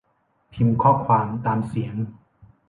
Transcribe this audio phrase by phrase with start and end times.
[0.53, 1.95] พิมพ์ข้อความตามเสียง